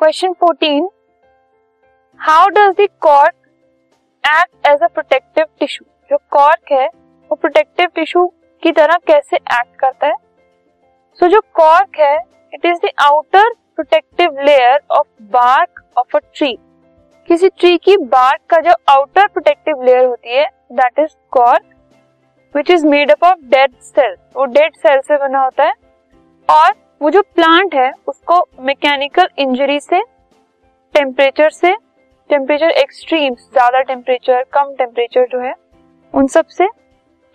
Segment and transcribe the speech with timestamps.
[0.00, 0.86] Question 14
[2.20, 3.34] how does the cork
[4.24, 8.24] act as a protective tissue जो cork है वो protective tissue
[8.62, 10.14] की तरह कैसे एक्ट करता है?
[11.20, 12.16] सो so, जो कॉर्क है
[12.52, 16.56] it is the outer protective layer of bark of a tree
[17.28, 21.74] किसी ट्री की बार्क का जो आउटर प्रोटेक्टिव लेयर होती है that is cork
[22.54, 25.74] which is made up of dead cell वो डेड सेल से बना होता है
[26.48, 30.00] और वो जो प्लांट है, उसको मैकेनिकल इंजरी से
[30.94, 31.72] टेम्परेचर से
[32.30, 35.54] टेम्परेचर एक्सट्रीम ज़्यादा टेम्परेचर कम टेम्परेचर जो है,
[36.14, 36.66] उन सबसे,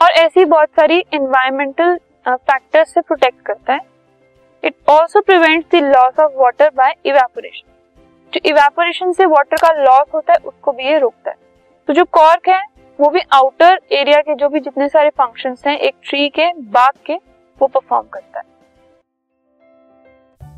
[0.00, 1.96] और ऐसी बहुत सारी इन्वायरमेंटल
[2.28, 3.80] फैक्टर्स से प्रोटेक्ट करता है।
[4.62, 7.72] It also prevents the loss of water by evaporation
[8.32, 11.36] जो इवेपोरेशन से वाटर का लॉस होता है, उसको भी ये रोकता है।
[11.88, 12.62] तो जो कॉर्क है,
[12.98, 16.92] वो भी आउटर एरिया के जो भी जितने सारे फ़ंक्शंस हैं, एक ट्री के, बाग
[17.06, 17.14] के,
[17.58, 18.52] वो परफॉर्म करता है।